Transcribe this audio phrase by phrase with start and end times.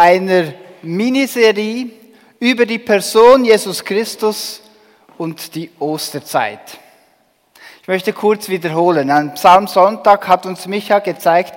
[0.00, 1.90] einer Miniserie
[2.38, 4.62] über die Person Jesus Christus
[5.18, 6.78] und die Osterzeit.
[7.82, 9.10] Ich möchte kurz wiederholen.
[9.10, 11.52] Am Psalmsonntag hat uns Micha gezeigt,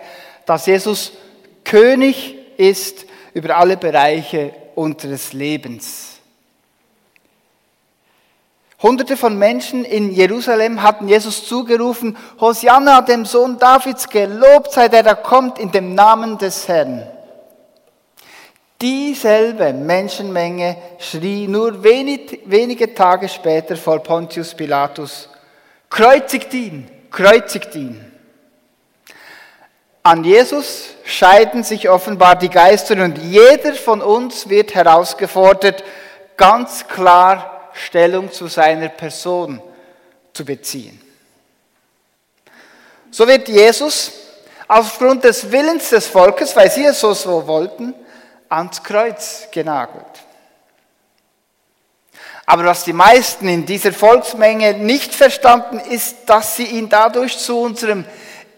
[0.45, 1.13] dass Jesus
[1.63, 6.19] König ist über alle Bereiche unseres Lebens.
[8.81, 15.03] Hunderte von Menschen in Jerusalem hatten Jesus zugerufen, Hosianna, dem Sohn Davids, gelobt sei der,
[15.03, 17.07] der kommt in dem Namen des Herrn.
[18.83, 25.29] Dieselbe Menschenmenge schrie nur wenig, wenige Tage später vor Pontius Pilatus,
[25.89, 28.11] kreuzigt ihn, kreuzigt ihn.
[30.03, 35.81] An Jesus scheiden sich offenbar die Geister und jeder von uns wird herausgefordert,
[36.35, 39.61] ganz klar Stellung zu seiner Person
[40.33, 40.99] zu beziehen.
[43.11, 44.11] So wird Jesus
[44.67, 47.95] aufgrund des Willens des Volkes, weil sie es so, so wollten,
[48.53, 50.05] ans Kreuz genagelt.
[52.45, 57.59] Aber was die meisten in dieser Volksmenge nicht verstanden, ist, dass sie ihn dadurch zu
[57.59, 58.05] unserem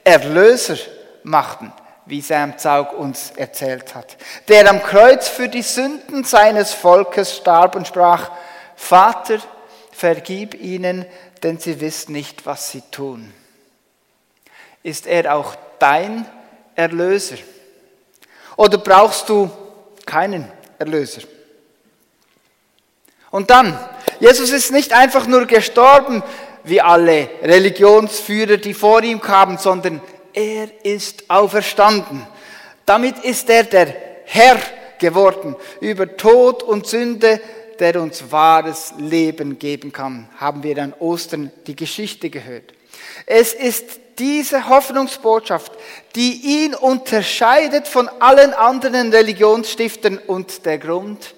[0.04, 0.78] Erlöser
[1.24, 1.72] machten,
[2.06, 7.76] wie Sam Zaug uns erzählt hat, der am Kreuz für die Sünden seines Volkes starb
[7.76, 8.32] und sprach,
[8.76, 9.38] Vater,
[9.92, 11.06] vergib ihnen,
[11.44, 13.32] denn sie wissen nicht, was sie tun.
[14.84, 16.28] Ist er auch dein
[16.76, 17.38] Erlöser?
[18.58, 19.50] Oder brauchst du
[20.06, 21.22] keinen Erlöser?
[23.32, 23.78] Und dann,
[24.20, 26.24] Jesus ist nicht einfach nur gestorben,
[26.64, 30.02] wie alle Religionsführer, die vor ihm kamen, sondern
[30.34, 32.26] er ist auferstanden.
[32.86, 33.96] Damit ist er der
[34.26, 34.58] Herr
[35.00, 37.42] geworden über Tod und Sünde,
[37.80, 42.74] der uns wahres Leben geben kann, haben wir an Ostern die Geschichte gehört.
[43.26, 45.72] Es ist diese Hoffnungsbotschaft,
[46.16, 51.36] die ihn unterscheidet von allen anderen Religionsstiftern und der Grund,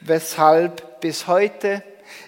[0.00, 1.82] weshalb bis heute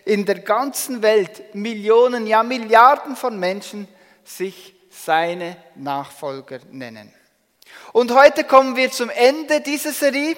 [0.04, 3.88] in der ganzen Welt Millionen, ja Milliarden von Menschen
[4.24, 7.12] sich seine Nachfolger nennen.
[7.92, 10.36] Und heute kommen wir zum Ende dieser Serie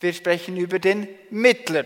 [0.00, 1.84] wir sprechen über den Mittler.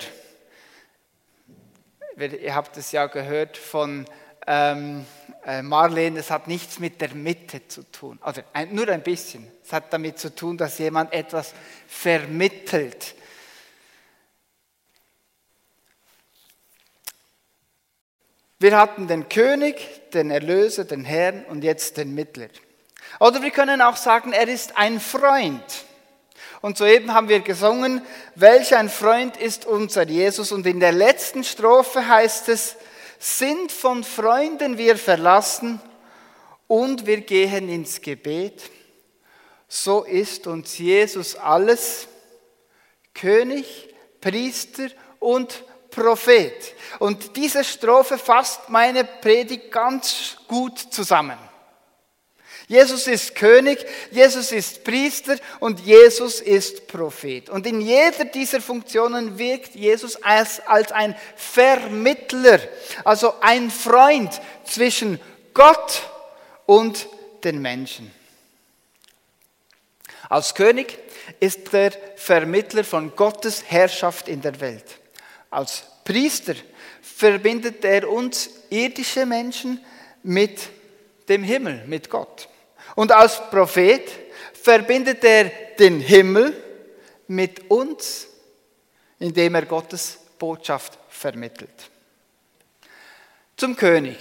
[2.17, 4.07] Ihr habt es ja gehört von
[4.47, 5.07] ähm,
[5.47, 8.19] äh, Marlene, es hat nichts mit der Mitte zu tun.
[8.23, 9.47] Also ein, nur ein bisschen.
[9.65, 11.55] Es hat damit zu tun, dass jemand etwas
[11.87, 13.15] vermittelt.
[18.59, 22.49] Wir hatten den König, den Erlöser, den Herrn und jetzt den Mittler.
[23.21, 25.63] Oder wir können auch sagen, er ist ein Freund.
[26.63, 28.01] Und soeben haben wir gesungen,
[28.35, 30.51] welch ein Freund ist unser Jesus.
[30.51, 32.77] Und in der letzten Strophe heißt es,
[33.25, 35.81] sind von Freunden wir verlassen
[36.67, 38.71] und wir gehen ins Gebet.
[39.67, 42.07] So ist uns Jesus alles,
[43.15, 44.89] König, Priester
[45.21, 46.75] und Prophet.
[46.99, 51.39] Und diese Strophe fasst meine Predigt ganz gut zusammen.
[52.75, 57.49] Jesus ist König, Jesus ist Priester und Jesus ist Prophet.
[57.49, 62.59] Und in jeder dieser Funktionen wirkt Jesus als, als ein Vermittler,
[63.05, 65.21] also ein Freund zwischen
[65.55, 66.03] Gott
[66.67, 67.07] und
[67.45, 68.11] den Menschen.
[70.29, 70.99] Als König
[71.39, 74.99] ist er Vermittler von Gottes Herrschaft in der Welt.
[75.49, 76.57] Als Priester
[77.01, 79.79] verbindet er uns irdische Menschen
[80.25, 80.59] mit
[81.29, 82.49] dem Himmel, mit Gott.
[82.95, 84.03] Und als Prophet
[84.63, 86.55] verbindet er den Himmel
[87.27, 88.29] mit uns,
[89.19, 91.91] indem er Gottes Botschaft vermittelt.
[93.57, 94.17] Zum König.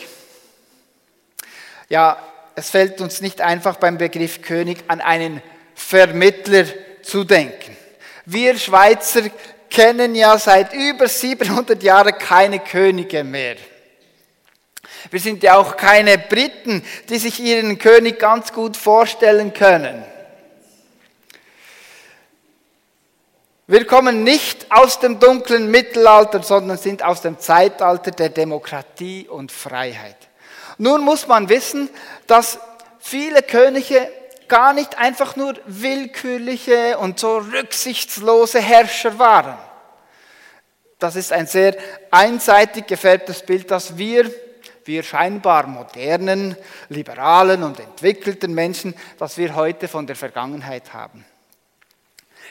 [1.90, 2.18] Ja,
[2.56, 5.42] es fällt uns nicht einfach beim Begriff König an einen
[5.76, 6.66] Vermittler
[7.02, 7.76] zu denken.
[8.26, 9.24] Wir Schweizer
[9.70, 13.56] kennen ja seit über 700 Jahren keine Könige mehr.
[15.12, 20.04] Wir sind ja auch keine Briten, die sich ihren König ganz gut vorstellen können.
[23.66, 29.52] Wir kommen nicht aus dem dunklen Mittelalter, sondern sind aus dem Zeitalter der Demokratie und
[29.52, 30.18] Freiheit.
[30.78, 31.90] Nun muss man wissen,
[32.28, 32.60] dass
[33.00, 34.10] viele Könige
[34.48, 39.58] gar nicht einfach nur willkürliche und so rücksichtslose Herrscher waren.
[41.00, 41.76] Das ist ein sehr
[42.12, 44.32] einseitig gefärbtes Bild, das wir
[44.86, 46.56] wir scheinbar modernen,
[46.90, 51.26] liberalen und entwickelten Menschen, das wir heute von der Vergangenheit haben.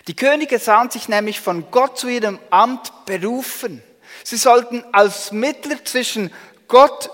[0.08, 3.82] Die Könige sahen sich nämlich von Gott zu ihrem Amt berufen.
[4.24, 6.32] Sie sollten als Mittler zwischen
[6.68, 7.10] Gott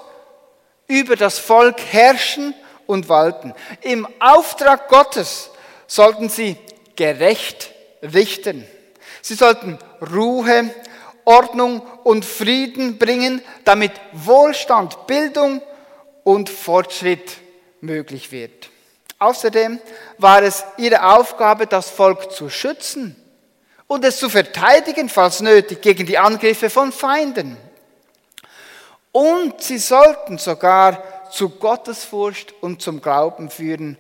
[0.86, 2.54] über das Volk herrschen
[2.86, 3.54] und walten.
[3.82, 5.50] Im Auftrag Gottes
[5.86, 6.56] sollten sie
[6.96, 7.72] gerecht
[8.02, 8.66] richten.
[9.20, 9.78] Sie sollten
[10.12, 10.70] Ruhe,
[11.28, 15.60] Ordnung und Frieden bringen, damit Wohlstand, Bildung
[16.24, 17.36] und Fortschritt
[17.82, 18.70] möglich wird.
[19.18, 19.78] Außerdem
[20.16, 23.14] war es ihre Aufgabe, das Volk zu schützen
[23.86, 27.58] und es zu verteidigen, falls nötig, gegen die Angriffe von Feinden.
[29.12, 33.98] Und sie sollten sogar zu Gottesfurcht und zum Glauben führen,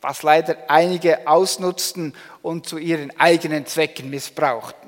[0.00, 4.81] was leider einige ausnutzten und zu ihren eigenen Zwecken missbrauchten.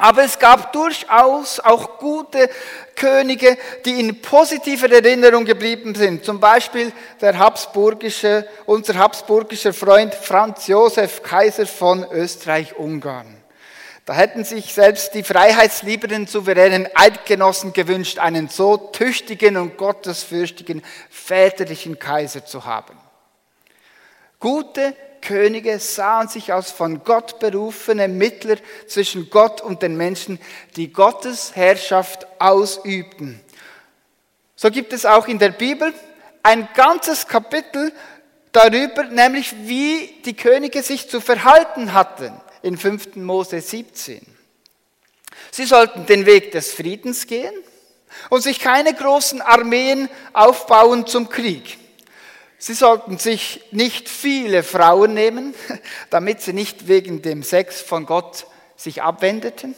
[0.00, 2.48] Aber es gab durchaus auch gute
[2.96, 6.24] Könige, die in positiver Erinnerung geblieben sind.
[6.24, 13.36] Zum Beispiel der habsburgische, unser habsburgischer Freund Franz Josef, Kaiser von Österreich-Ungarn.
[14.06, 21.98] Da hätten sich selbst die freiheitsliebenden souveränen Eidgenossen gewünscht, einen so tüchtigen und gottesfürchtigen väterlichen
[21.98, 22.96] Kaiser zu haben.
[24.38, 28.56] Gute Könige sahen sich als von Gott berufene Mittler
[28.86, 30.40] zwischen Gott und den Menschen,
[30.76, 33.40] die Gottes Herrschaft ausübten.
[34.56, 35.92] So gibt es auch in der Bibel
[36.42, 37.92] ein ganzes Kapitel
[38.52, 42.32] darüber, nämlich wie die Könige sich zu verhalten hatten
[42.62, 43.16] in 5.
[43.16, 44.20] Mose 17.
[45.50, 47.54] Sie sollten den Weg des Friedens gehen
[48.28, 51.79] und sich keine großen Armeen aufbauen zum Krieg.
[52.62, 55.54] Sie sollten sich nicht viele Frauen nehmen,
[56.10, 58.46] damit sie nicht wegen dem Sex von Gott
[58.76, 59.74] sich abwendeten.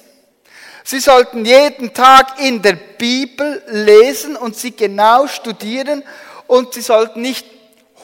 [0.83, 6.03] Sie sollten jeden Tag in der Bibel lesen und sie genau studieren
[6.49, 7.47] und sie sollten nicht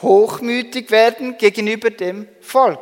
[0.01, 2.79] hochmütig werden gegenüber dem Volk.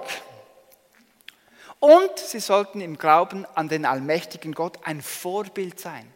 [1.79, 6.13] Und sie sollten im Glauben an den allmächtigen Gott ein Vorbild sein,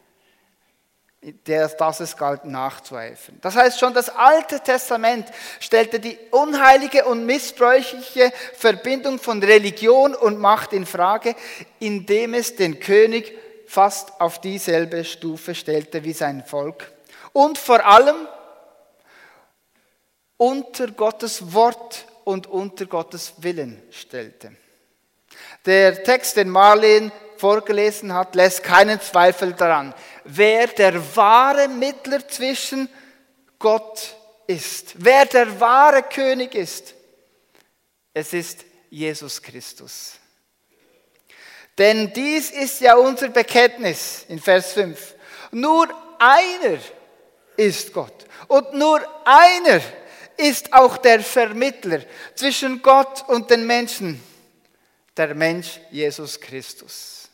[1.22, 3.38] der, das es galt nachzueifern.
[3.40, 5.28] Das heißt schon, das Alte Testament
[5.60, 11.36] stellte die unheilige und missbräuchliche Verbindung von Religion und Macht in Frage,
[11.78, 13.38] indem es den König
[13.68, 16.90] fast auf dieselbe Stufe stellte wie sein Volk.
[17.32, 18.16] Und vor allem
[20.36, 24.52] unter Gottes Wort und unter Gottes Willen stellte.
[25.64, 32.88] Der Text, den Marlene vorgelesen hat, lässt keinen Zweifel daran, wer der wahre Mittler zwischen
[33.58, 34.16] Gott
[34.46, 36.94] ist, wer der wahre König ist.
[38.14, 40.18] Es ist Jesus Christus.
[41.78, 45.14] Denn dies ist ja unser Bekenntnis in Vers 5.
[45.52, 45.88] Nur
[46.18, 46.78] einer
[47.56, 49.80] ist Gott und nur einer
[50.36, 52.00] ist auch der Vermittler
[52.34, 54.22] zwischen Gott und den Menschen
[55.16, 57.28] der Mensch Jesus Christus.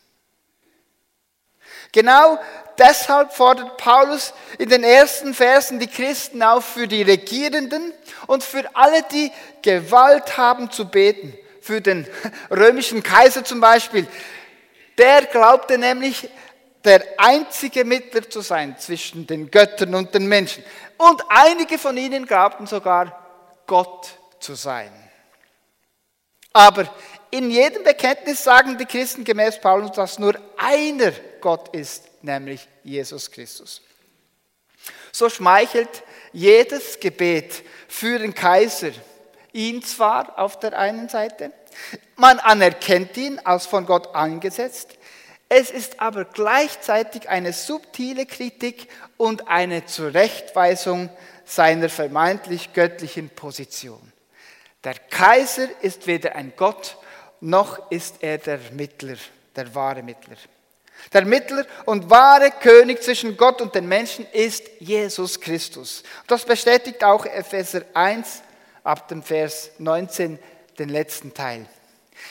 [1.93, 2.39] Genau
[2.79, 7.93] deshalb fordert Paulus in den ersten Versen die Christen auf, für die Regierenden
[8.27, 9.33] und für alle, die
[9.63, 11.37] Gewalt haben, zu beten.
[11.61, 12.07] Für den
[12.51, 14.07] römischen Kaiser zum Beispiel.
[14.97, 16.29] Der glaubte nämlich,
[16.85, 20.65] der einzige Mittler zu sein zwischen den Göttern und den Menschen.
[20.97, 23.27] Und einige von ihnen glaubten sogar,
[23.67, 24.09] Gott
[24.41, 24.91] zu sein.
[26.53, 26.89] Aber
[27.31, 33.31] in jedem Bekenntnis sagen die Christen gemäß Paulus, dass nur einer Gott ist, nämlich Jesus
[33.31, 33.83] Christus.
[35.13, 38.91] So schmeichelt jedes Gebet für den Kaiser
[39.53, 41.53] ihn zwar auf der einen Seite,
[42.17, 44.97] man anerkennt ihn als von Gott eingesetzt,
[45.49, 51.09] es ist aber gleichzeitig eine subtile Kritik und eine Zurechtweisung
[51.47, 54.13] seiner vermeintlich göttlichen Position.
[54.85, 56.99] Der Kaiser ist weder ein Gott
[57.41, 59.17] noch ist er der Mittler,
[59.55, 60.37] der wahre Mittler.
[61.13, 66.03] Der Mittler und wahre König zwischen Gott und den Menschen ist Jesus Christus.
[66.27, 68.43] Das bestätigt auch Epheser 1
[68.85, 70.39] ab dem Vers 19,
[70.79, 71.67] den letzten Teil.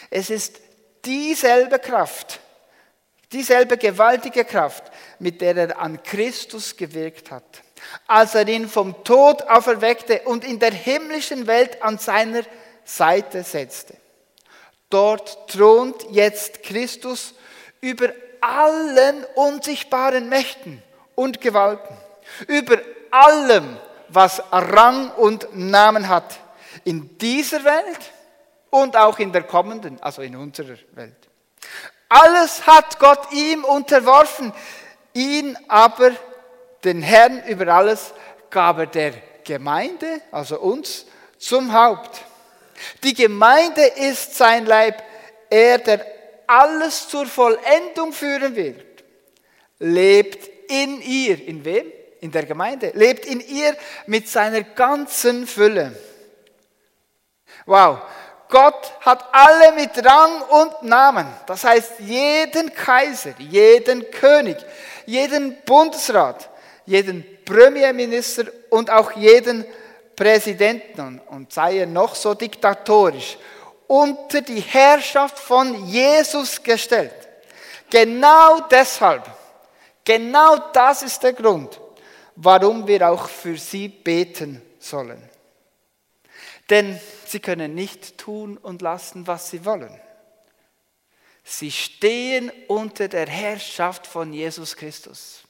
[0.10, 0.58] Es ist
[1.06, 2.40] dieselbe Kraft,
[3.32, 4.84] dieselbe gewaltige Kraft,
[5.20, 7.64] mit der er an Christus gewirkt hat,
[8.06, 12.44] als er ihn vom Tod auferweckte und in der himmlischen Welt an seiner
[12.84, 13.96] Seite setzte.
[14.90, 17.34] Dort thront jetzt Christus
[17.82, 20.82] über allen unsichtbaren Mächten
[21.16, 21.96] und Gewalten,
[22.48, 22.78] über
[23.12, 23.78] allem,
[24.10, 26.38] was Rang und Namen hat,
[26.84, 28.00] in dieser Welt
[28.70, 31.16] und auch in der kommenden, also in unserer Welt.
[32.10, 34.54] Alles hat Gott ihm unterworfen,
[35.14, 36.12] ihn aber,
[36.84, 38.14] den Herrn über alles,
[38.50, 39.14] gab er der
[39.44, 41.06] Gemeinde, also uns,
[41.38, 42.22] zum Haupt.
[43.04, 45.02] Die Gemeinde ist sein Leib,
[45.50, 46.06] er, der
[46.48, 49.04] alles zur Vollendung führen wird,
[49.80, 51.48] lebt in ihr.
[51.48, 51.92] In wem?
[52.22, 52.92] In der Gemeinde.
[52.96, 53.76] Lebt in ihr
[54.06, 55.96] mit seiner ganzen Fülle.
[57.66, 58.00] Wow.
[58.50, 61.28] Gott hat alle mit Rang und Namen.
[61.46, 64.58] Das heißt, jeden Kaiser, jeden König,
[65.06, 66.50] jeden Bundesrat,
[66.86, 69.66] jeden Premierminister und auch jeden
[70.16, 73.38] Präsidenten, und sei er noch so diktatorisch,
[73.88, 77.14] unter die Herrschaft von Jesus gestellt.
[77.90, 79.30] Genau deshalb,
[80.04, 81.80] genau das ist der Grund,
[82.36, 85.22] warum wir auch für sie beten sollen.
[86.70, 90.02] Denn sie können nicht tun und lassen, was sie wollen.
[91.44, 95.47] Sie stehen unter der Herrschaft von Jesus Christus.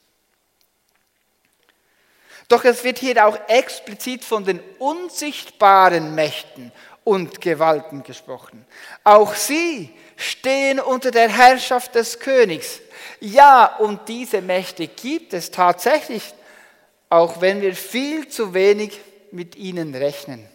[2.48, 6.72] Doch es wird hier auch explizit von den unsichtbaren Mächten
[7.04, 8.66] und Gewalten gesprochen.
[9.04, 12.80] Auch sie stehen unter der Herrschaft des Königs.
[13.20, 16.22] Ja, und diese Mächte gibt es tatsächlich,
[17.10, 18.98] auch wenn wir viel zu wenig
[19.30, 20.48] mit ihnen rechnen.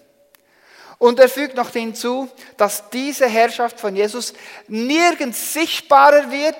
[0.98, 4.34] Und er fügt noch hinzu, dass diese Herrschaft von Jesus
[4.68, 6.56] nirgends sichtbarer wird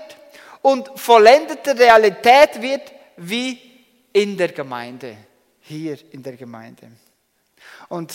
[0.62, 3.73] und vollendete Realität wird wie
[4.14, 5.18] in der Gemeinde,
[5.62, 6.92] hier in der Gemeinde.
[7.90, 8.14] Und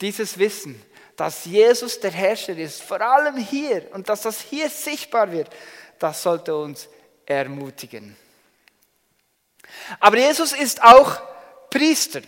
[0.00, 0.80] dieses Wissen,
[1.16, 5.50] dass Jesus der Herrscher ist, vor allem hier und dass das hier sichtbar wird,
[5.98, 6.88] das sollte uns
[7.26, 8.16] ermutigen.
[9.98, 11.20] Aber Jesus ist auch
[11.70, 12.20] Priester.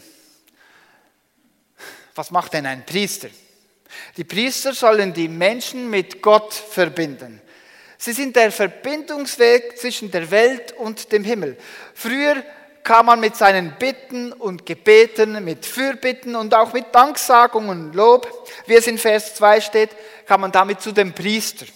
[2.14, 3.28] Was macht denn ein Priester?
[4.16, 7.40] Die Priester sollen die Menschen mit Gott verbinden.
[7.96, 11.56] Sie sind der Verbindungsweg zwischen der Welt und dem Himmel.
[11.94, 12.42] Früher
[12.82, 18.28] kam man mit seinen Bitten und Gebeten, mit Fürbitten und auch mit Danksagung und Lob,
[18.66, 19.90] wie es in Vers 2 steht,
[20.26, 21.66] kam man damit zu dem Priester.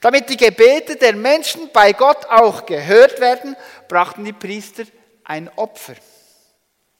[0.00, 3.56] Damit die Gebete der Menschen bei Gott auch gehört werden,
[3.88, 4.84] brachten die Priester
[5.24, 5.94] ein Opfer.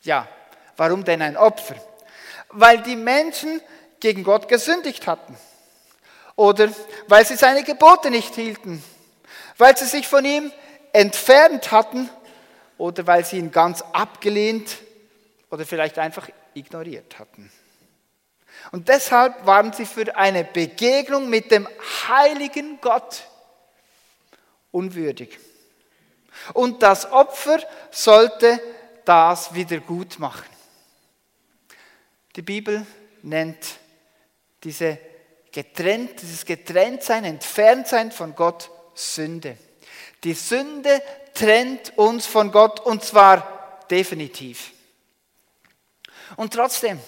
[0.03, 0.29] Ja,
[0.77, 1.77] warum denn ein Opfer?
[2.53, 3.61] weil die Menschen
[3.99, 5.37] gegen Gott gesündigt hatten.
[6.37, 6.69] Oder
[7.09, 8.83] weil sie seine Gebote nicht hielten.
[9.59, 10.53] Weil sie sich von ihm
[10.93, 12.09] entfernt hatten.
[12.79, 14.79] Oder weil sie ihn ganz abgelehnt
[15.51, 17.51] oder vielleicht einfach ignoriert hatten.
[18.71, 21.69] Und deshalb waren sie für eine Begegnung mit dem
[22.09, 23.27] heiligen Gott
[24.71, 25.39] unwürdig.
[26.55, 27.61] Und das Opfer
[27.91, 28.61] sollte
[29.05, 30.47] das wieder gut machen.
[32.37, 32.87] Die Bibel
[33.23, 33.59] nennt
[34.65, 34.99] diese
[35.51, 39.59] getrennt, dieses Getrenntsein, Entferntsein von Gott Sünde.
[40.25, 41.03] Die Sünde
[41.35, 44.73] trennt uns von Gott und zwar definitiv.
[46.37, 47.01] Und trotzdem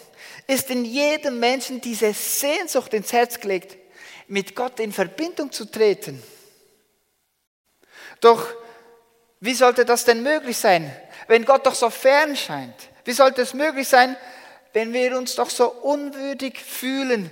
[0.46, 3.78] ist in jedem Menschen diese Sehnsucht ins Herz gelegt,
[4.26, 6.22] mit Gott in Verbindung zu treten.
[8.20, 8.46] Doch
[9.40, 10.94] wie sollte das denn möglich sein,
[11.28, 12.74] wenn Gott doch so fern scheint?
[13.04, 14.16] Wie sollte es möglich sein,
[14.72, 17.30] wenn wir uns doch so unwürdig fühlen,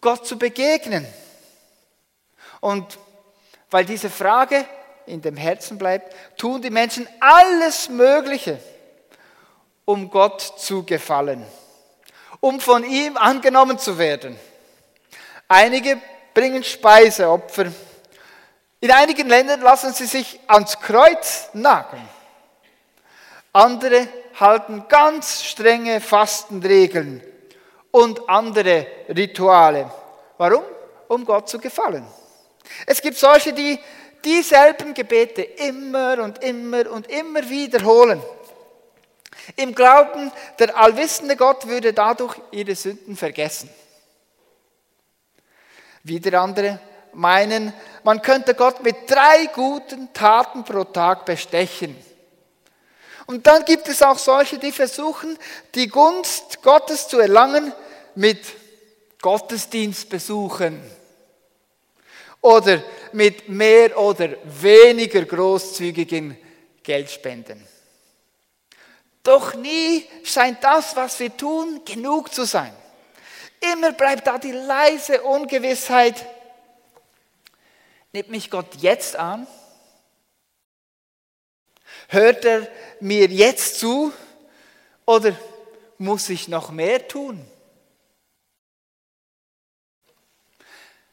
[0.00, 1.06] Gott zu begegnen?
[2.60, 2.98] Und
[3.70, 4.64] weil diese Frage
[5.10, 8.58] in dem Herzen bleibt, tun die Menschen alles Mögliche,
[9.84, 11.44] um Gott zu gefallen,
[12.40, 14.38] um von ihm angenommen zu werden.
[15.48, 16.00] Einige
[16.32, 17.66] bringen Speiseopfer.
[18.80, 22.08] In einigen Ländern lassen sie sich ans Kreuz nageln.
[23.52, 27.22] Andere halten ganz strenge Fastenregeln
[27.90, 29.90] und andere Rituale.
[30.38, 30.62] Warum?
[31.08, 32.06] Um Gott zu gefallen.
[32.86, 33.78] Es gibt solche, die
[34.24, 38.22] dieselben Gebete immer und immer und immer wiederholen.
[39.56, 43.70] Im Glauben, der allwissende Gott würde dadurch ihre Sünden vergessen.
[46.02, 46.80] Wieder andere
[47.12, 47.72] meinen,
[48.04, 51.96] man könnte Gott mit drei guten Taten pro Tag bestechen.
[53.26, 55.38] Und dann gibt es auch solche, die versuchen,
[55.74, 57.72] die Gunst Gottes zu erlangen
[58.14, 58.40] mit
[59.20, 60.99] Gottesdienstbesuchen
[62.40, 62.82] oder
[63.12, 66.36] mit mehr oder weniger großzügigen
[66.82, 67.66] Geldspenden.
[69.22, 72.74] Doch nie scheint das, was wir tun, genug zu sein.
[73.72, 76.24] Immer bleibt da die leise Ungewissheit.
[78.12, 79.46] Nimmt mich Gott jetzt an?
[82.08, 82.66] Hört er
[83.00, 84.12] mir jetzt zu
[85.04, 85.36] oder
[85.98, 87.44] muss ich noch mehr tun?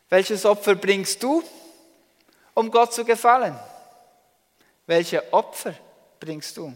[0.10, 1.44] Welches Opfer bringst du,
[2.54, 3.58] um Gott zu gefallen?
[4.86, 5.74] Welche Opfer
[6.20, 6.74] bringst du?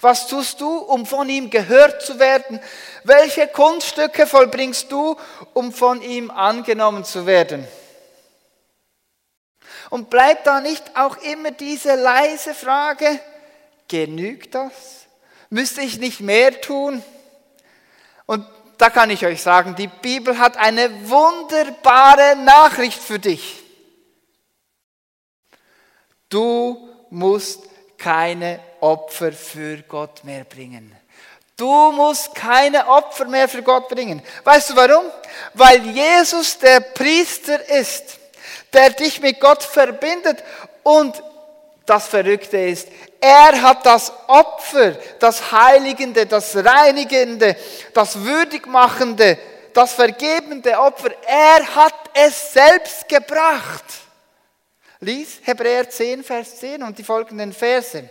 [0.00, 2.60] Was tust du, um von ihm gehört zu werden?
[3.04, 5.16] Welche Kunststücke vollbringst du,
[5.54, 7.66] um von ihm angenommen zu werden?
[9.90, 13.20] Und bleibt da nicht auch immer diese leise Frage,
[13.88, 15.06] Genügt das?
[15.48, 17.02] Müsste ich nicht mehr tun?
[18.26, 18.44] Und
[18.78, 23.62] da kann ich euch sagen, die Bibel hat eine wunderbare Nachricht für dich.
[26.28, 27.62] Du musst
[27.98, 30.94] keine Opfer für Gott mehr bringen.
[31.56, 34.22] Du musst keine Opfer mehr für Gott bringen.
[34.44, 35.06] Weißt du warum?
[35.54, 38.18] Weil Jesus der Priester ist,
[38.72, 40.44] der dich mit Gott verbindet
[40.82, 41.22] und
[41.86, 42.88] das Verrückte ist,
[43.20, 47.56] er hat das Opfer, das Heiligende, das Reinigende,
[47.94, 49.38] das Würdigmachende,
[49.72, 53.84] das vergebende Opfer, er hat es selbst gebracht.
[55.00, 58.08] Lies Hebräer 10, Vers 10 und die folgenden Verse.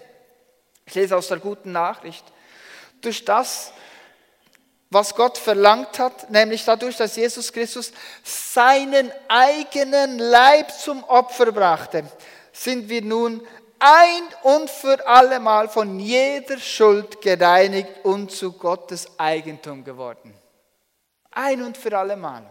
[0.85, 2.23] Ich lese aus der guten Nachricht.
[3.01, 3.71] Durch das,
[4.89, 7.91] was Gott verlangt hat, nämlich dadurch, dass Jesus Christus
[8.23, 12.05] seinen eigenen Leib zum Opfer brachte,
[12.53, 13.45] sind wir nun
[13.79, 20.33] ein und für allemal von jeder Schuld gereinigt und zu Gottes Eigentum geworden.
[21.31, 22.43] Ein und für allemal.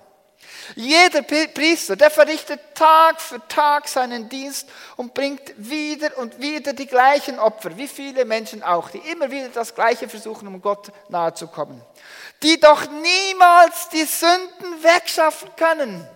[0.75, 6.87] Jeder Priester, der verrichtet Tag für Tag seinen Dienst und bringt wieder und wieder die
[6.87, 11.35] gleichen Opfer, wie viele Menschen auch, die immer wieder das Gleiche versuchen, um Gott nahe
[11.35, 11.81] zu kommen,
[12.43, 16.07] die doch niemals die Sünden wegschaffen können.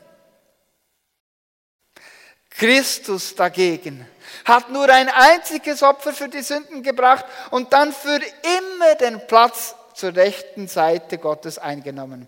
[2.59, 4.05] Christus dagegen
[4.45, 8.21] hat nur ein einziges Opfer für die Sünden gebracht und dann für
[8.59, 12.27] immer den Platz zur rechten Seite Gottes eingenommen.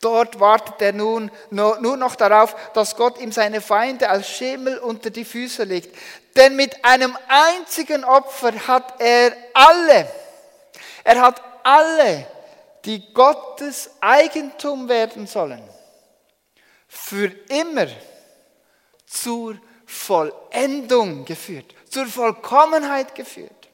[0.00, 5.10] Dort wartet er nun nur noch darauf, dass Gott ihm seine Feinde als Schemel unter
[5.10, 5.96] die Füße legt.
[6.36, 10.10] Denn mit einem einzigen Opfer hat er alle,
[11.04, 12.26] er hat alle,
[12.84, 15.62] die Gottes Eigentum werden sollen,
[16.88, 17.86] für immer
[19.12, 23.68] zur Vollendung geführt, zur Vollkommenheit geführt.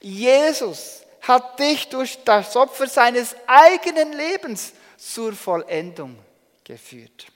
[0.00, 6.18] Jesus hat dich durch das Opfer seines eigenen Lebens zur Vollendung
[6.64, 7.26] geführt.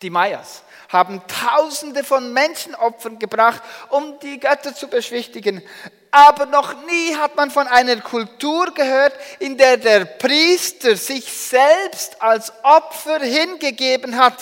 [0.00, 5.62] Die Mayas haben Tausende von Menschenopfern gebracht, um die Götter zu beschwichtigen.
[6.10, 12.22] Aber noch nie hat man von einer Kultur gehört, in der der Priester sich selbst
[12.22, 14.38] als Opfer hingegeben hat,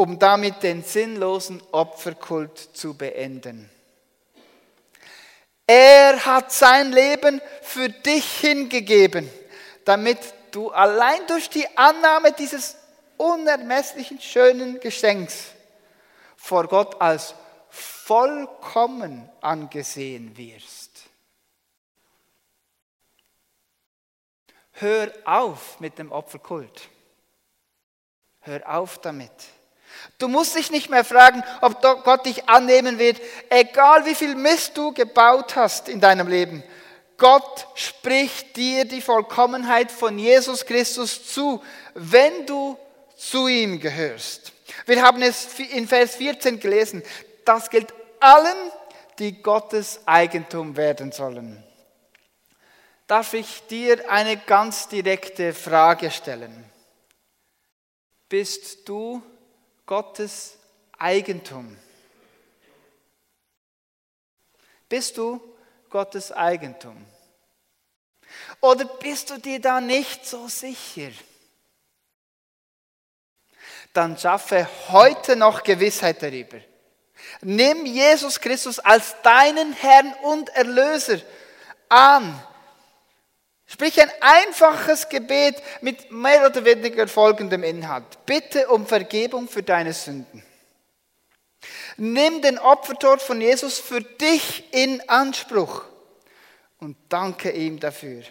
[0.00, 3.68] um damit den sinnlosen Opferkult zu beenden.
[5.66, 9.30] Er hat sein Leben für dich hingegeben
[9.84, 10.18] damit
[10.52, 12.76] du allein durch die Annahme dieses
[13.16, 15.52] unermesslichen schönen Geschenks
[16.36, 17.34] vor Gott als
[17.70, 20.90] vollkommen angesehen wirst.
[24.72, 26.88] Hör auf mit dem Opferkult.
[28.40, 29.32] Hör auf damit.
[30.18, 34.76] Du musst dich nicht mehr fragen, ob Gott dich annehmen wird, egal wie viel Mist
[34.76, 36.62] du gebaut hast in deinem Leben.
[37.16, 41.62] Gott spricht dir die Vollkommenheit von Jesus Christus zu,
[41.94, 42.78] wenn du
[43.16, 44.52] zu ihm gehörst.
[44.86, 47.02] Wir haben es in Vers 14 gelesen.
[47.44, 48.72] Das gilt allen,
[49.18, 51.62] die Gottes Eigentum werden sollen.
[53.06, 56.64] Darf ich dir eine ganz direkte Frage stellen?
[58.28, 59.20] Bist du
[59.90, 60.56] Gottes
[60.96, 61.76] Eigentum?
[64.88, 65.40] Bist du
[65.90, 67.04] Gottes Eigentum?
[68.60, 71.10] Oder bist du dir da nicht so sicher?
[73.92, 76.60] Dann schaffe heute noch Gewissheit darüber.
[77.40, 81.18] Nimm Jesus Christus als deinen Herrn und Erlöser
[81.88, 82.40] an.
[83.72, 88.26] Sprich ein einfaches Gebet mit mehr oder weniger folgendem Inhalt.
[88.26, 90.42] Bitte um Vergebung für deine Sünden.
[91.96, 95.84] Nimm den Opfertod von Jesus für dich in Anspruch
[96.80, 98.24] und danke ihm dafür,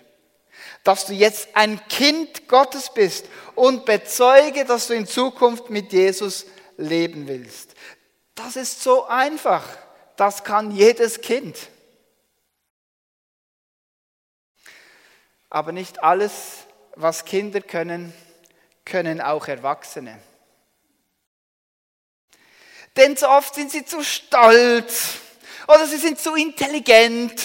[0.83, 3.25] dass du jetzt ein Kind Gottes bist
[3.55, 7.75] und bezeuge, dass du in Zukunft mit Jesus leben willst.
[8.35, 9.63] Das ist so einfach.
[10.17, 11.55] Das kann jedes Kind.
[15.49, 18.13] Aber nicht alles, was Kinder können,
[18.85, 20.19] können auch Erwachsene.
[22.95, 25.19] Denn so oft sind sie zu stolz
[25.67, 27.41] oder sie sind zu intelligent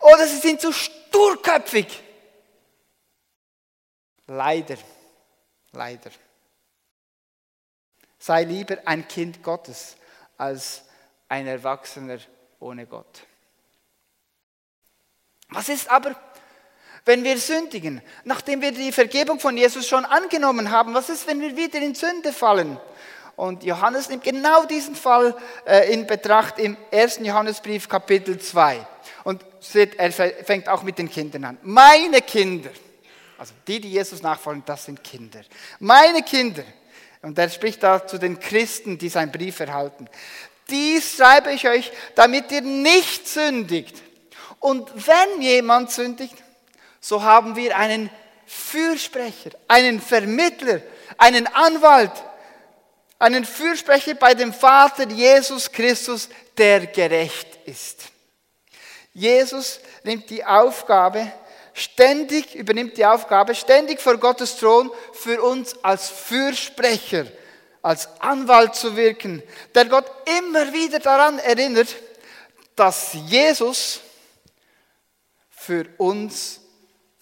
[0.00, 2.02] oder sie sind zu sturköpfig.
[4.26, 4.76] Leider,
[5.72, 6.10] leider.
[8.18, 9.96] Sei lieber ein Kind Gottes
[10.36, 10.82] als
[11.28, 12.18] ein Erwachsener
[12.58, 13.26] ohne Gott.
[15.50, 16.16] Was ist aber,
[17.04, 20.94] wenn wir sündigen, nachdem wir die Vergebung von Jesus schon angenommen haben?
[20.94, 22.78] Was ist, wenn wir wieder in Sünde fallen?
[23.36, 25.36] Und Johannes nimmt genau diesen Fall
[25.66, 27.20] äh, in Betracht im 1.
[27.22, 28.86] Johannesbrief Kapitel 2.
[29.24, 29.44] Und
[29.96, 31.58] er fängt auch mit den Kindern an.
[31.62, 32.70] Meine Kinder,
[33.38, 35.40] Also die, die Jesus nachfolgen, das sind Kinder.
[35.80, 36.62] Meine Kinder,
[37.22, 40.08] und er spricht da zu den Christen, die seinen Brief erhalten.
[40.70, 44.02] Dies schreibe ich euch, damit ihr nicht sündigt.
[44.60, 46.34] Und wenn jemand sündigt,
[47.04, 48.08] so haben wir einen
[48.46, 50.80] Fürsprecher, einen Vermittler,
[51.18, 52.12] einen Anwalt,
[53.18, 58.04] einen Fürsprecher bei dem Vater Jesus Christus, der gerecht ist.
[59.12, 61.30] Jesus nimmt die Aufgabe,
[61.74, 67.26] ständig, übernimmt die Aufgabe, ständig vor Gottes Thron für uns als Fürsprecher,
[67.82, 69.42] als Anwalt zu wirken,
[69.74, 71.94] der Gott immer wieder daran erinnert,
[72.74, 74.00] dass Jesus
[75.50, 76.60] für uns,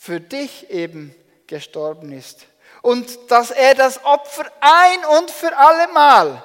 [0.03, 1.15] für dich eben
[1.47, 2.47] gestorben ist.
[2.81, 6.43] Und dass er das Opfer ein und für alle Mal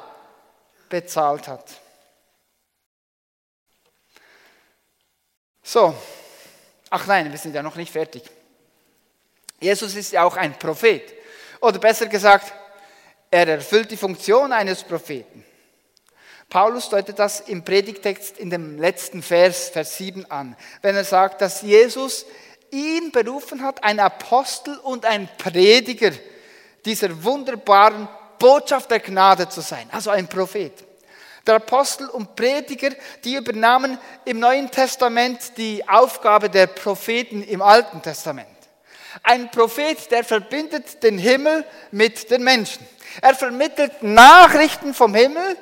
[0.89, 1.67] bezahlt hat.
[5.63, 5.95] So,
[6.91, 8.21] ach nein, wir sind ja noch nicht fertig.
[9.59, 11.11] Jesus ist ja auch ein Prophet.
[11.59, 12.53] Oder besser gesagt,
[13.31, 15.43] er erfüllt die Funktion eines Propheten.
[16.47, 21.41] Paulus deutet das im Predigtext in dem letzten Vers, Vers 7 an, wenn er sagt,
[21.41, 22.27] dass Jesus
[22.71, 26.11] ihn berufen hat, ein Apostel und ein Prediger
[26.85, 28.07] dieser wunderbaren
[28.39, 30.73] Botschaft der Gnade zu sein, also ein Prophet.
[31.45, 32.89] Der Apostel und Prediger,
[33.23, 38.47] die übernahmen im Neuen Testament die Aufgabe der Propheten im Alten Testament.
[39.23, 42.85] Ein Prophet, der verbindet den Himmel mit den Menschen.
[43.21, 45.57] Er vermittelt Nachrichten vom Himmel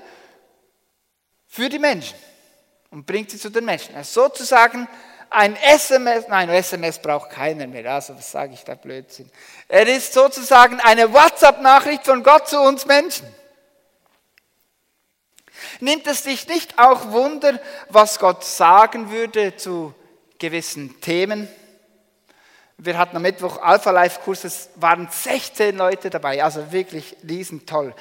[1.47, 2.17] für die Menschen
[2.89, 3.95] und bringt sie zu den Menschen.
[3.95, 4.87] Er ist sozusagen
[5.29, 9.29] ein SMS, nein, SMS braucht keiner mehr, also was sage ich da Blödsinn.
[9.67, 13.27] Er ist sozusagen eine WhatsApp-Nachricht von Gott zu uns Menschen.
[15.79, 17.59] Nimmt es dich nicht auch Wunder,
[17.89, 19.93] was Gott sagen würde zu
[20.37, 21.47] gewissen Themen?
[22.77, 27.93] Wir hatten am Mittwoch Alpha Life Kurs, es waren 16 Leute dabei, also wirklich riesentoll.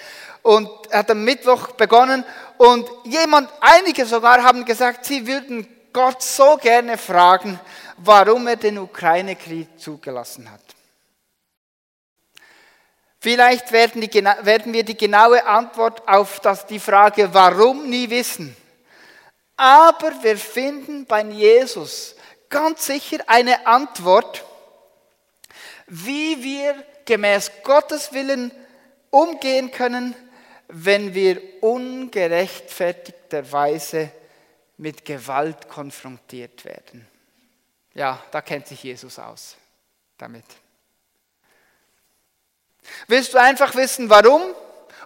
[0.42, 2.24] Und er hat am Mittwoch begonnen
[2.58, 7.58] und jemand, einige sogar haben gesagt, sie würden Gott so gerne fragen,
[7.96, 10.60] warum er den Ukraine-Krieg zugelassen hat.
[13.20, 18.54] Vielleicht werden, die, werden, wir die genaue Antwort auf das, die Frage, warum, nie wissen.
[19.56, 22.16] Aber wir finden bei Jesus
[22.50, 24.44] ganz sicher eine Antwort,
[25.86, 28.50] wie wir gemäß Gottes Willen
[29.10, 30.16] umgehen können,
[30.68, 34.10] wenn wir ungerechtfertigterweise
[34.76, 37.06] mit Gewalt konfrontiert werden.
[37.94, 39.56] Ja, da kennt sich Jesus aus
[40.18, 40.44] damit.
[43.06, 44.42] Willst du einfach wissen, warum,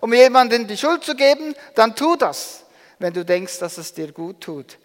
[0.01, 2.65] um jemandem die Schuld zu geben, dann tu das,
[2.99, 4.79] wenn du denkst, dass es dir gut tut.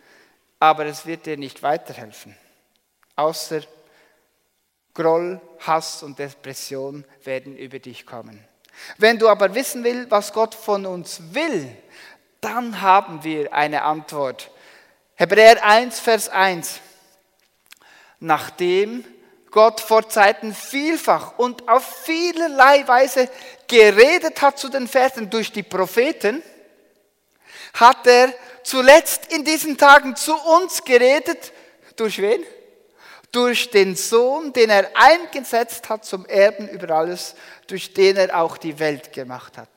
[0.60, 2.36] Aber es wird dir nicht weiterhelfen.
[3.16, 3.62] Außer
[4.94, 8.44] Groll, Hass und Depression werden über dich kommen.
[8.98, 11.76] Wenn du aber wissen willst, was Gott von uns will,
[12.42, 14.52] dann haben wir eine Antwort.
[15.16, 16.80] Hebräer 1, Vers 1.
[18.20, 19.06] Nachdem
[19.52, 23.30] Gott vor Zeiten vielfach und auf vielerlei Weise
[23.68, 26.42] geredet hat zu den Vätern durch die Propheten,
[27.76, 31.54] hat er zuletzt in diesen Tagen zu uns geredet.
[31.96, 32.44] Durch wen?
[33.32, 37.36] Durch den Sohn, den er eingesetzt hat zum Erben über alles,
[37.68, 39.70] durch den er auch die Welt gemacht hat.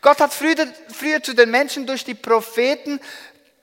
[0.00, 3.00] Gott hat früher, früher zu den Menschen durch die Propheten,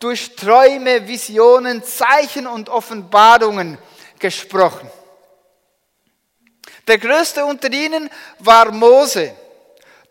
[0.04, 3.78] durch Träume, Visionen, Zeichen und Offenbarungen
[4.20, 4.92] gesprochen.
[6.86, 9.34] Der größte unter ihnen war Mose.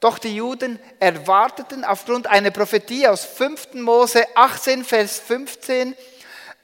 [0.00, 3.74] Doch die Juden erwarteten aufgrund einer Prophetie aus 5.
[3.74, 5.94] Mose 18, Vers 15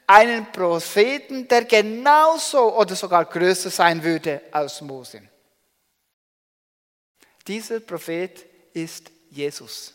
[0.07, 5.21] einen Propheten, der genauso oder sogar größer sein würde als Mose.
[7.47, 9.93] Dieser Prophet ist Jesus.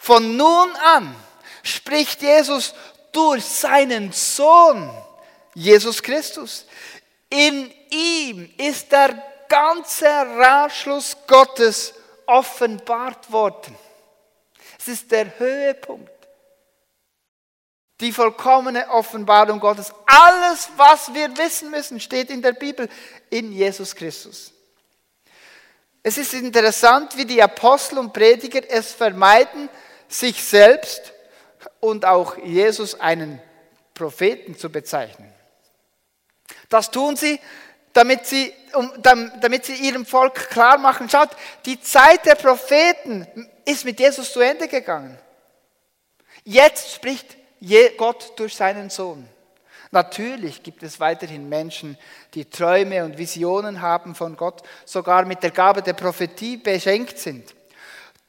[0.00, 1.14] Von nun an
[1.66, 2.74] spricht Jesus
[3.12, 4.90] durch seinen Sohn,
[5.54, 6.66] Jesus Christus.
[7.28, 11.94] In ihm ist der ganze Ratschluss Gottes
[12.26, 13.76] offenbart worden.
[14.78, 16.10] Es ist der Höhepunkt.
[18.00, 19.92] Die vollkommene Offenbarung Gottes.
[20.04, 22.88] Alles, was wir wissen müssen, steht in der Bibel
[23.30, 24.52] in Jesus Christus.
[26.02, 29.68] Es ist interessant, wie die Apostel und Prediger es vermeiden,
[30.08, 31.12] sich selbst
[31.80, 33.40] und auch Jesus einen
[33.94, 35.32] Propheten zu bezeichnen.
[36.68, 37.40] Das tun sie,
[37.92, 41.30] damit sie, um, damit sie ihrem Volk klar machen, schaut,
[41.64, 43.26] die Zeit der Propheten
[43.64, 45.18] ist mit Jesus zu Ende gegangen.
[46.44, 47.36] Jetzt spricht
[47.96, 49.28] Gott durch seinen Sohn.
[49.90, 51.96] Natürlich gibt es weiterhin Menschen,
[52.34, 57.54] die Träume und Visionen haben von Gott, sogar mit der Gabe der Prophetie beschenkt sind.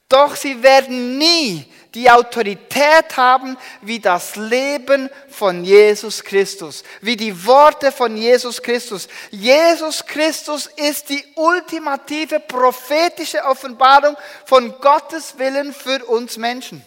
[0.08, 7.46] Doch sie werden nie die Autorität haben wie das Leben von Jesus Christus, wie die
[7.46, 9.08] Worte von Jesus Christus.
[9.30, 16.84] Jesus Christus ist die ultimative prophetische Offenbarung von Gottes Willen für uns Menschen.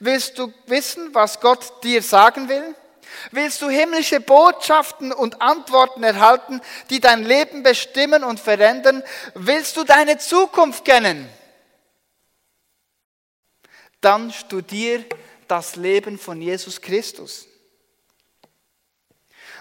[0.00, 2.74] Willst du wissen, was Gott dir sagen will?
[3.30, 6.60] Willst du himmlische Botschaften und Antworten erhalten,
[6.90, 9.02] die dein Leben bestimmen und verändern?
[9.34, 11.28] Willst du deine Zukunft kennen?
[14.04, 15.02] Dann studier
[15.48, 17.46] das Leben von Jesus Christus.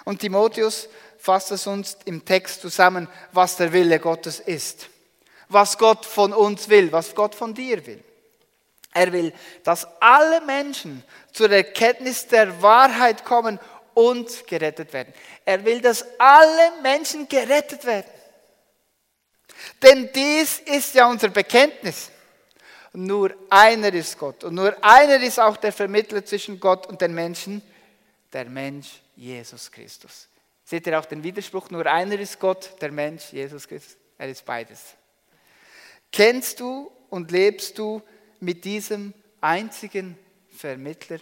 [0.03, 4.89] Und Timotheus fasst es uns im Text zusammen, was der Wille Gottes ist.
[5.47, 8.03] Was Gott von uns will, was Gott von dir will.
[8.93, 9.31] Er will,
[9.63, 13.57] dass alle Menschen zur Erkenntnis der Wahrheit kommen
[13.93, 15.13] und gerettet werden.
[15.45, 18.11] Er will, dass alle Menschen gerettet werden.
[19.81, 22.09] Denn dies ist ja unser Bekenntnis.
[22.93, 27.13] Nur einer ist Gott und nur einer ist auch der Vermittler zwischen Gott und den
[27.13, 27.61] Menschen,
[28.31, 30.27] der Mensch Jesus Christus.
[30.63, 31.69] Seht ihr auch den Widerspruch?
[31.71, 33.97] Nur einer ist Gott, der Mensch Jesus Christus.
[34.17, 34.95] Er ist beides.
[36.11, 38.01] Kennst du und lebst du
[38.39, 40.17] mit diesem einzigen
[40.55, 41.19] Vermittler?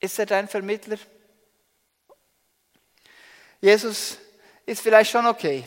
[0.00, 0.98] Ist er dein Vermittler?
[3.60, 4.18] Jesus
[4.64, 5.64] ist vielleicht schon okay,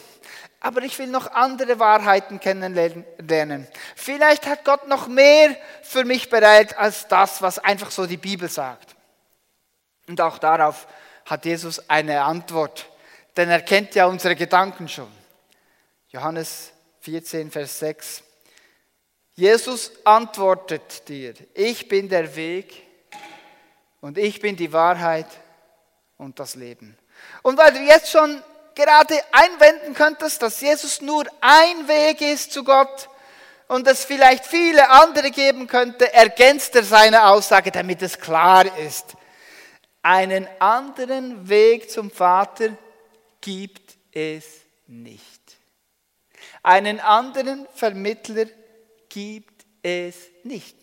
[0.59, 3.67] aber ich will noch andere Wahrheiten kennenlernen.
[3.95, 8.49] Vielleicht hat Gott noch mehr für mich bereit als das, was einfach so die Bibel
[8.49, 8.95] sagt.
[10.07, 10.87] Und auch darauf
[11.25, 12.89] hat Jesus eine Antwort,
[13.37, 15.11] denn er kennt ja unsere Gedanken schon.
[16.09, 18.23] Johannes 14, Vers 6.
[19.35, 22.83] Jesus antwortet dir, ich bin der Weg
[24.01, 25.27] und ich bin die Wahrheit
[26.17, 26.97] und das Leben.
[27.41, 28.43] Und weil du jetzt schon
[28.79, 33.09] gerade einwenden könntest, dass Jesus nur ein Weg ist zu Gott
[33.67, 39.15] und es vielleicht viele andere geben könnte, ergänzt er seine Aussage, damit es klar ist.
[40.01, 42.69] Einen anderen Weg zum Vater
[43.41, 44.45] gibt es
[44.87, 45.41] nicht.
[46.63, 48.45] Einen anderen Vermittler
[49.09, 50.77] gibt es nicht.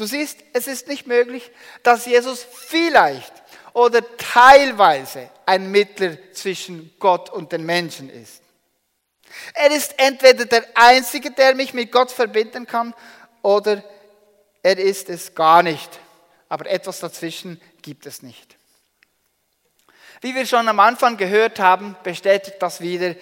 [0.00, 1.50] Du siehst, es ist nicht möglich,
[1.82, 3.34] dass Jesus vielleicht
[3.74, 8.40] oder teilweise ein Mittler zwischen Gott und den Menschen ist.
[9.52, 12.94] Er ist entweder der Einzige, der mich mit Gott verbinden kann,
[13.42, 13.84] oder
[14.62, 16.00] er ist es gar nicht.
[16.48, 18.56] Aber etwas dazwischen gibt es nicht.
[20.22, 23.16] Wie wir schon am Anfang gehört haben, bestätigt das wieder,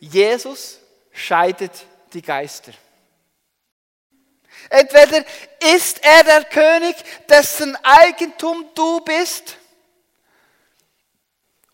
[0.00, 0.78] Jesus
[1.12, 2.72] scheidet die Geister.
[4.72, 5.22] Entweder
[5.74, 6.96] ist er der König,
[7.28, 9.58] dessen Eigentum du bist,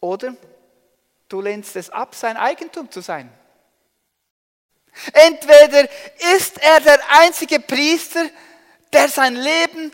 [0.00, 0.34] oder
[1.28, 3.32] du lehnst es ab, sein Eigentum zu sein.
[5.12, 5.88] Entweder
[6.34, 8.28] ist er der einzige Priester,
[8.92, 9.92] der sein Leben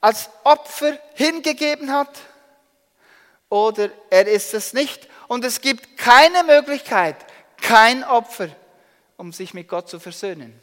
[0.00, 2.18] als Opfer hingegeben hat,
[3.50, 5.06] oder er ist es nicht.
[5.28, 7.16] Und es gibt keine Möglichkeit,
[7.60, 8.48] kein Opfer,
[9.18, 10.61] um sich mit Gott zu versöhnen.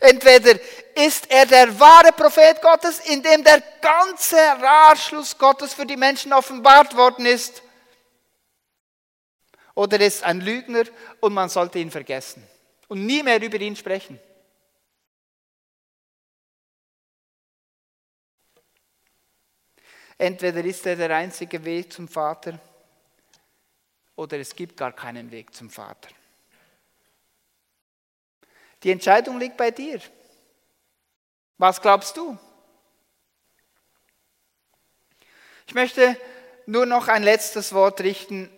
[0.00, 0.58] Entweder
[0.94, 6.32] ist er der wahre Prophet Gottes, in dem der ganze Ratschluss Gottes für die Menschen
[6.32, 7.62] offenbart worden ist,
[9.76, 10.84] oder ist ein Lügner
[11.20, 12.42] und man sollte ihn vergessen
[12.88, 14.18] und nie mehr über ihn sprechen.
[20.18, 22.58] Entweder ist er der einzige Weg zum Vater
[24.14, 26.08] oder es gibt gar keinen Weg zum Vater.
[28.82, 30.00] Die Entscheidung liegt bei dir.
[31.58, 32.38] Was glaubst du?
[35.66, 36.16] Ich möchte
[36.66, 38.50] nur noch ein letztes Wort richten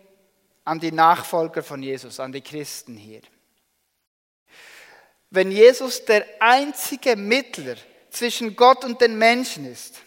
[0.65, 3.23] an die Nachfolger von Jesus, an die Christen hier.
[5.31, 7.77] Wenn Jesus der einzige Mittler
[8.11, 10.01] zwischen Gott und den Menschen ist,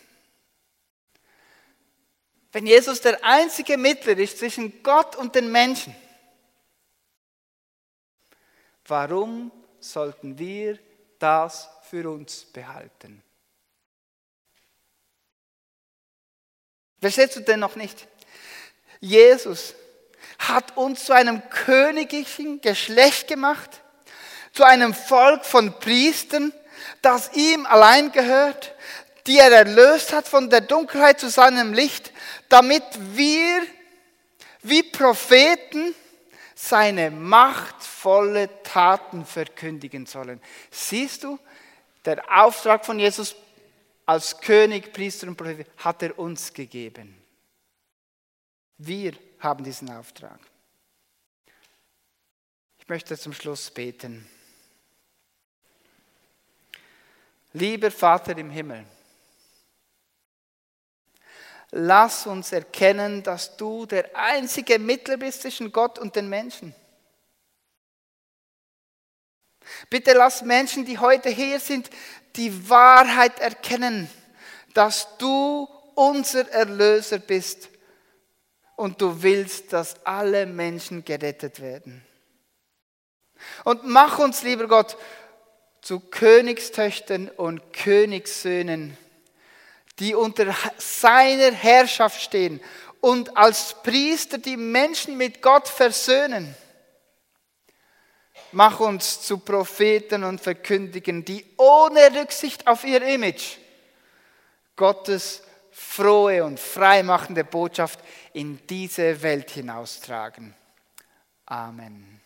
[2.51, 5.95] wenn Jesus der einzige Mittler ist zwischen Gott und den Menschen,
[8.85, 10.79] warum sollten wir
[11.19, 13.21] das für uns behalten.
[16.99, 18.07] Verstehst du denn noch nicht?
[18.99, 19.73] Jesus
[20.37, 23.81] hat uns zu einem königlichen Geschlecht gemacht,
[24.53, 26.53] zu einem Volk von Priestern,
[27.01, 28.75] das ihm allein gehört,
[29.27, 32.11] die er erlöst hat von der Dunkelheit zu seinem Licht,
[32.49, 33.61] damit wir
[34.63, 35.95] wie Propheten
[36.61, 40.39] seine machtvolle Taten verkündigen sollen.
[40.69, 41.39] Siehst du,
[42.05, 43.35] der Auftrag von Jesus
[44.05, 47.17] als König, Priester und Prophet hat er uns gegeben.
[48.77, 50.39] Wir haben diesen Auftrag.
[52.77, 54.29] Ich möchte zum Schluss beten.
[57.53, 58.85] Lieber Vater im Himmel,
[61.71, 66.75] lass uns erkennen, dass du der einzige Mittler bist zwischen Gott und den Menschen.
[69.89, 71.89] Bitte lass Menschen, die heute hier sind,
[72.35, 74.09] die Wahrheit erkennen,
[74.73, 77.69] dass du unser Erlöser bist
[78.75, 82.05] und du willst, dass alle Menschen gerettet werden.
[83.63, 84.97] Und mach uns, lieber Gott,
[85.81, 88.97] zu Königstöchtern und Königssöhnen,
[90.01, 92.59] die unter seiner Herrschaft stehen
[93.01, 96.55] und als Priester die Menschen mit Gott versöhnen.
[98.51, 103.57] Mach uns zu Propheten und Verkündigen, die ohne Rücksicht auf ihr Image
[104.75, 107.99] Gottes frohe und freimachende Botschaft
[108.33, 110.55] in diese Welt hinaustragen.
[111.45, 112.20] Amen.